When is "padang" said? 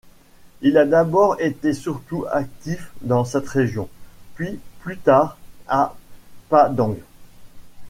6.49-6.97